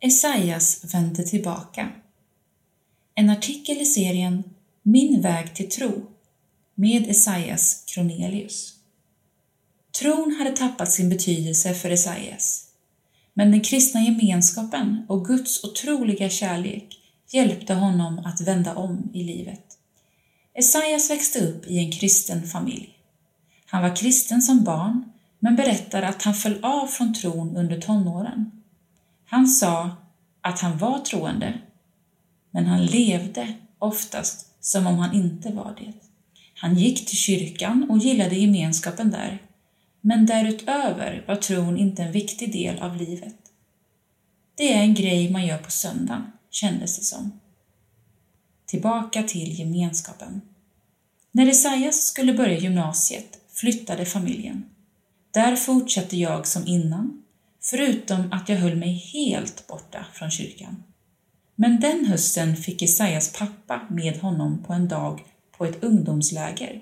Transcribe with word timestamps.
Esaias 0.00 0.94
vände 0.94 1.22
tillbaka. 1.22 1.92
En 3.14 3.30
artikel 3.30 3.76
i 3.76 3.84
serien 3.84 4.44
Min 4.82 5.20
väg 5.22 5.54
till 5.54 5.70
tro 5.70 6.06
med 6.74 7.10
Esaias 7.10 7.84
Kronelius. 7.86 8.74
Tron 10.00 10.36
hade 10.38 10.56
tappat 10.56 10.92
sin 10.92 11.08
betydelse 11.08 11.74
för 11.74 11.90
Esaias, 11.90 12.64
men 13.34 13.50
den 13.50 13.60
kristna 13.60 14.00
gemenskapen 14.00 15.06
och 15.08 15.26
Guds 15.26 15.64
otroliga 15.64 16.30
kärlek 16.30 16.98
hjälpte 17.30 17.74
honom 17.74 18.18
att 18.18 18.40
vända 18.40 18.74
om 18.74 19.10
i 19.14 19.24
livet. 19.24 19.78
Esaias 20.54 21.10
växte 21.10 21.38
upp 21.38 21.66
i 21.66 21.78
en 21.78 21.92
kristen 21.92 22.42
familj. 22.42 22.98
Han 23.66 23.82
var 23.82 23.96
kristen 23.96 24.42
som 24.42 24.64
barn, 24.64 25.04
men 25.38 25.56
berättar 25.56 26.02
att 26.02 26.22
han 26.22 26.34
föll 26.34 26.64
av 26.64 26.86
från 26.86 27.14
tron 27.14 27.56
under 27.56 27.80
tonåren. 27.80 28.55
Han 29.26 29.46
sa 29.46 29.96
att 30.40 30.60
han 30.60 30.78
var 30.78 30.98
troende, 30.98 31.60
men 32.50 32.66
han 32.66 32.86
levde 32.86 33.54
oftast 33.78 34.64
som 34.64 34.86
om 34.86 34.98
han 34.98 35.14
inte 35.14 35.52
var 35.52 35.74
det. 35.78 35.92
Han 36.54 36.74
gick 36.74 37.06
till 37.06 37.16
kyrkan 37.16 37.90
och 37.90 37.98
gillade 37.98 38.36
gemenskapen 38.36 39.10
där, 39.10 39.42
men 40.00 40.26
därutöver 40.26 41.24
var 41.28 41.36
tron 41.36 41.78
inte 41.78 42.02
en 42.02 42.12
viktig 42.12 42.52
del 42.52 42.78
av 42.78 42.96
livet. 42.96 43.36
Det 44.54 44.72
är 44.72 44.82
en 44.82 44.94
grej 44.94 45.30
man 45.30 45.46
gör 45.46 45.58
på 45.58 45.70
söndagen, 45.70 46.32
kändes 46.50 46.98
det 46.98 47.04
som. 47.04 47.40
Tillbaka 48.66 49.22
till 49.22 49.58
gemenskapen. 49.58 50.40
När 51.32 51.46
Esaias 51.46 52.06
skulle 52.06 52.32
börja 52.32 52.58
gymnasiet 52.58 53.38
flyttade 53.52 54.06
familjen. 54.06 54.64
Där 55.30 55.56
fortsatte 55.56 56.16
jag 56.16 56.46
som 56.46 56.66
innan, 56.66 57.22
förutom 57.70 58.32
att 58.32 58.48
jag 58.48 58.56
höll 58.56 58.76
mig 58.76 58.92
helt 58.92 59.66
borta 59.66 60.06
från 60.12 60.30
kyrkan. 60.30 60.82
Men 61.54 61.80
den 61.80 62.06
hösten 62.06 62.56
fick 62.56 62.82
Esaias 62.82 63.32
pappa 63.38 63.80
med 63.90 64.16
honom 64.20 64.64
på 64.66 64.72
en 64.72 64.88
dag 64.88 65.24
på 65.56 65.64
ett 65.64 65.84
ungdomsläger. 65.84 66.80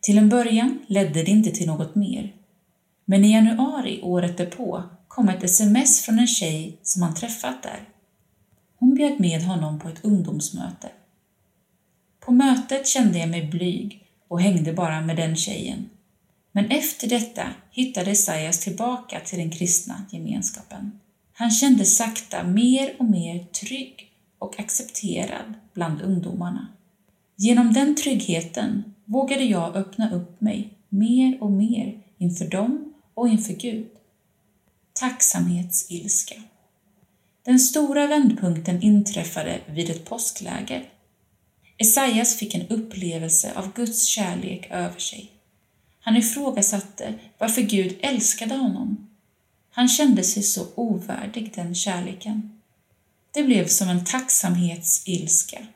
Till 0.00 0.18
en 0.18 0.28
början 0.28 0.78
ledde 0.86 1.22
det 1.22 1.30
inte 1.30 1.50
till 1.50 1.66
något 1.66 1.94
mer. 1.94 2.34
Men 3.04 3.24
i 3.24 3.32
januari 3.32 4.00
året 4.02 4.36
därpå 4.36 4.82
kom 5.08 5.28
ett 5.28 5.44
sms 5.44 6.00
från 6.00 6.18
en 6.18 6.26
tjej 6.26 6.78
som 6.82 7.02
han 7.02 7.14
träffat 7.14 7.62
där. 7.62 7.88
Hon 8.78 8.94
bjöd 8.94 9.20
med 9.20 9.42
honom 9.42 9.80
på 9.80 9.88
ett 9.88 10.04
ungdomsmöte. 10.04 10.88
På 12.20 12.32
mötet 12.32 12.86
kände 12.86 13.18
jag 13.18 13.28
mig 13.28 13.46
blyg 13.46 14.06
och 14.28 14.40
hängde 14.40 14.72
bara 14.72 15.00
med 15.00 15.16
den 15.16 15.36
tjejen. 15.36 15.88
Men 16.52 16.70
efter 16.70 17.08
detta 17.08 17.46
hittade 17.70 18.10
Esaias 18.10 18.60
tillbaka 18.60 19.20
till 19.20 19.38
den 19.38 19.50
kristna 19.50 20.04
gemenskapen. 20.10 21.00
Han 21.32 21.50
kände 21.50 21.84
sakta 21.84 22.42
mer 22.42 22.94
och 22.98 23.04
mer 23.04 23.44
trygg 23.44 24.12
och 24.38 24.60
accepterad 24.60 25.54
bland 25.74 26.02
ungdomarna. 26.02 26.68
Genom 27.36 27.72
den 27.72 27.96
tryggheten 27.96 28.94
vågade 29.04 29.44
jag 29.44 29.76
öppna 29.76 30.14
upp 30.14 30.40
mig 30.40 30.70
mer 30.88 31.42
och 31.42 31.52
mer 31.52 32.02
inför 32.18 32.48
dem 32.48 32.94
och 33.14 33.28
inför 33.28 33.52
Gud. 33.52 33.86
Tacksamhetsilska. 34.92 36.34
Den 37.44 37.58
stora 37.58 38.06
vändpunkten 38.06 38.82
inträffade 38.82 39.60
vid 39.66 39.90
ett 39.90 40.04
påskläger. 40.04 40.88
Esaias 41.78 42.36
fick 42.36 42.54
en 42.54 42.68
upplevelse 42.68 43.52
av 43.54 43.72
Guds 43.72 44.04
kärlek 44.04 44.70
över 44.70 44.98
sig. 44.98 45.30
Han 46.02 46.16
ifrågasatte 46.16 47.14
varför 47.38 47.62
Gud 47.62 47.96
älskade 48.00 48.54
honom. 48.54 49.08
Han 49.70 49.88
kände 49.88 50.22
sig 50.22 50.42
så 50.42 50.66
ovärdig 50.74 51.52
den 51.54 51.74
kärleken. 51.74 52.60
Det 53.30 53.42
blev 53.42 53.66
som 53.66 53.88
en 53.88 54.04
tacksamhetsilska. 54.04 55.66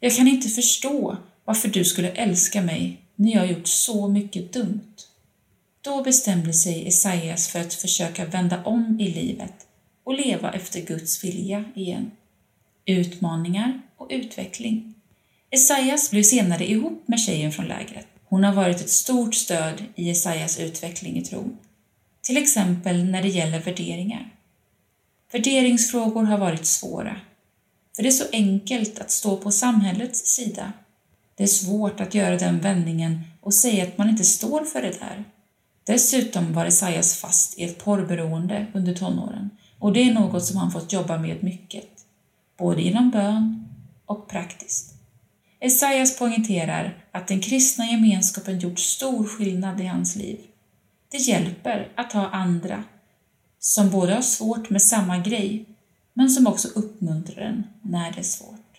Jag 0.00 0.16
kan 0.16 0.28
inte 0.28 0.48
förstå 0.48 1.16
varför 1.44 1.68
du 1.68 1.84
skulle 1.84 2.10
älska 2.10 2.62
mig 2.62 3.00
när 3.16 3.32
jag 3.32 3.52
gjort 3.52 3.68
så 3.68 4.08
mycket 4.08 4.52
dumt. 4.52 4.94
Då 5.80 6.02
bestämde 6.02 6.52
sig 6.52 6.88
Esaias 6.88 7.48
för 7.48 7.60
att 7.60 7.74
försöka 7.74 8.24
vända 8.24 8.64
om 8.64 9.00
i 9.00 9.08
livet 9.08 9.66
och 10.04 10.14
leva 10.14 10.52
efter 10.52 10.80
Guds 10.80 11.24
vilja 11.24 11.64
igen. 11.74 12.10
Utmaningar 12.84 13.80
och 13.96 14.06
utveckling. 14.10 14.94
Esaias 15.50 16.10
blev 16.10 16.22
senare 16.22 16.70
ihop 16.70 17.02
med 17.06 17.20
tjejen 17.20 17.52
från 17.52 17.66
lägret. 17.66 18.09
Hon 18.30 18.44
har 18.44 18.52
varit 18.52 18.80
ett 18.80 18.90
stort 18.90 19.34
stöd 19.34 19.84
i 19.94 20.10
Esaias 20.10 20.58
utveckling 20.58 21.16
i 21.16 21.24
tron. 21.24 21.58
Till 22.22 22.36
exempel 22.36 23.04
när 23.04 23.22
det 23.22 23.28
gäller 23.28 23.60
värderingar. 23.60 24.34
Värderingsfrågor 25.32 26.24
har 26.24 26.38
varit 26.38 26.66
svåra, 26.66 27.16
för 27.96 28.02
det 28.02 28.08
är 28.08 28.12
så 28.12 28.24
enkelt 28.32 28.98
att 28.98 29.10
stå 29.10 29.36
på 29.36 29.50
samhällets 29.50 30.34
sida. 30.34 30.72
Det 31.34 31.42
är 31.42 31.46
svårt 31.46 32.00
att 32.00 32.14
göra 32.14 32.36
den 32.36 32.60
vändningen 32.60 33.20
och 33.40 33.54
säga 33.54 33.84
att 33.84 33.98
man 33.98 34.08
inte 34.08 34.24
står 34.24 34.64
för 34.64 34.82
det 34.82 35.00
där. 35.00 35.24
Dessutom 35.84 36.52
var 36.52 36.66
Esaias 36.66 37.14
fast 37.14 37.58
i 37.58 37.64
ett 37.64 37.84
porrberoende 37.84 38.66
under 38.74 38.94
tonåren 38.94 39.50
och 39.78 39.92
det 39.92 40.02
är 40.02 40.14
något 40.14 40.44
som 40.44 40.56
han 40.56 40.72
fått 40.72 40.92
jobba 40.92 41.18
med 41.18 41.42
mycket, 41.42 41.88
både 42.58 42.82
genom 42.82 43.10
bön 43.10 43.68
och 44.06 44.28
praktiskt. 44.28 44.99
Esaias 45.60 46.18
poängterar 46.18 47.04
att 47.12 47.28
den 47.28 47.40
kristna 47.40 47.86
gemenskapen 47.86 48.58
gjort 48.58 48.78
stor 48.78 49.24
skillnad 49.26 49.80
i 49.80 49.86
hans 49.86 50.16
liv. 50.16 50.40
Det 51.10 51.18
hjälper 51.18 51.92
att 51.94 52.12
ha 52.12 52.28
andra 52.30 52.84
som 53.58 53.90
både 53.90 54.14
har 54.14 54.22
svårt 54.22 54.70
med 54.70 54.82
samma 54.82 55.18
grej, 55.18 55.64
men 56.14 56.30
som 56.30 56.46
också 56.46 56.68
uppmuntrar 56.68 57.42
en 57.42 57.64
när 57.82 58.12
det 58.12 58.18
är 58.18 58.22
svårt. 58.22 58.69